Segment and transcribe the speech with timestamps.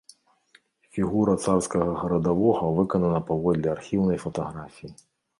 [0.97, 4.91] Фігура царскага гарадавога выканана паводле архіўнай фатаграфіі.